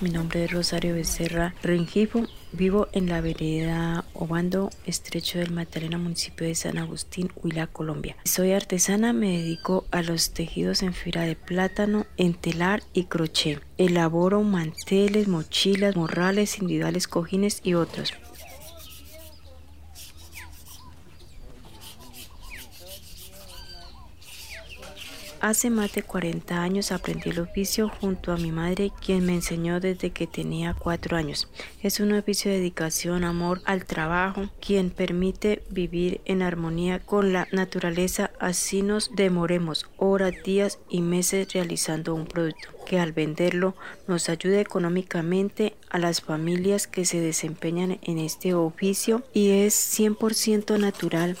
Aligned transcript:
Mi 0.00 0.10
nombre 0.10 0.44
es 0.44 0.52
Rosario 0.52 0.94
Becerra 0.94 1.54
Rengifo. 1.62 2.24
Vivo 2.52 2.88
en 2.92 3.08
la 3.08 3.20
vereda 3.20 4.04
Obando, 4.14 4.70
estrecho 4.86 5.38
del 5.38 5.50
Magdalena, 5.50 5.98
municipio 5.98 6.46
de 6.46 6.54
San 6.54 6.78
Agustín, 6.78 7.30
Huila, 7.36 7.66
Colombia. 7.66 8.16
Soy 8.24 8.52
artesana, 8.52 9.12
me 9.12 9.38
dedico 9.38 9.84
a 9.90 10.02
los 10.02 10.30
tejidos 10.30 10.82
en 10.82 10.94
fibra 10.94 11.22
de 11.22 11.36
plátano, 11.36 12.06
en 12.16 12.34
telar 12.34 12.82
y 12.94 13.04
crochet. 13.04 13.60
Elaboro 13.76 14.42
manteles, 14.42 15.28
mochilas, 15.28 15.96
morrales, 15.96 16.58
individuales, 16.58 17.06
cojines 17.06 17.60
y 17.64 17.74
otros. 17.74 18.14
Hace 25.40 25.70
más 25.70 25.92
de 25.92 26.02
40 26.02 26.60
años 26.60 26.90
aprendí 26.90 27.30
el 27.30 27.38
oficio 27.38 27.88
junto 28.00 28.32
a 28.32 28.36
mi 28.36 28.50
madre, 28.50 28.90
quien 29.04 29.24
me 29.24 29.34
enseñó 29.34 29.78
desde 29.78 30.10
que 30.10 30.26
tenía 30.26 30.74
4 30.74 31.16
años. 31.16 31.48
Es 31.80 32.00
un 32.00 32.12
oficio 32.12 32.50
de 32.50 32.58
dedicación, 32.58 33.22
amor 33.22 33.60
al 33.64 33.84
trabajo, 33.84 34.50
quien 34.60 34.90
permite 34.90 35.62
vivir 35.70 36.20
en 36.24 36.42
armonía 36.42 36.98
con 36.98 37.32
la 37.32 37.46
naturaleza, 37.52 38.32
así 38.40 38.82
nos 38.82 39.14
demoremos 39.14 39.86
horas, 39.96 40.34
días 40.44 40.80
y 40.88 41.02
meses 41.02 41.52
realizando 41.52 42.16
un 42.16 42.26
producto 42.26 42.70
que 42.84 42.98
al 42.98 43.12
venderlo 43.12 43.76
nos 44.08 44.28
ayude 44.28 44.60
económicamente 44.60 45.76
a 45.88 45.98
las 45.98 46.20
familias 46.20 46.88
que 46.88 47.04
se 47.04 47.20
desempeñan 47.20 47.98
en 48.02 48.18
este 48.18 48.54
oficio 48.54 49.22
y 49.32 49.50
es 49.50 49.74
100% 49.98 50.80
natural 50.80 51.36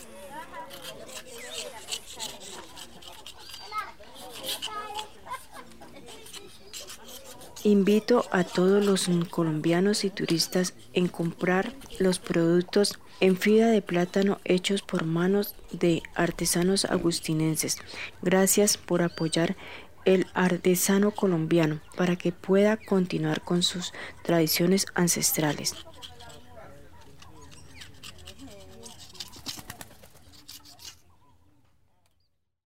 Invito 7.64 8.24
a 8.30 8.44
todos 8.44 8.84
los 8.84 9.08
colombianos 9.30 10.04
y 10.04 10.10
turistas 10.10 10.74
en 10.92 11.08
comprar 11.08 11.72
los 11.98 12.20
productos 12.20 12.98
en 13.20 13.36
fibra 13.36 13.66
de 13.66 13.82
plátano 13.82 14.38
hechos 14.44 14.82
por 14.82 15.04
manos 15.04 15.56
de 15.72 16.02
artesanos 16.14 16.84
agustinenses. 16.84 17.78
Gracias 18.22 18.76
por 18.76 19.02
apoyar 19.02 19.56
el 20.04 20.26
artesano 20.34 21.10
colombiano 21.10 21.80
para 21.96 22.16
que 22.16 22.30
pueda 22.30 22.76
continuar 22.76 23.42
con 23.42 23.64
sus 23.64 23.92
tradiciones 24.22 24.86
ancestrales. 24.94 25.74